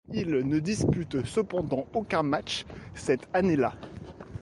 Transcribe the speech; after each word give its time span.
Il 0.15 0.31
ne 0.47 0.57
dispute 0.57 1.23
cependant 1.27 1.85
aucun 1.93 2.23
match 2.23 2.65
cette 2.95 3.29
année 3.35 3.55
là. 3.55 3.75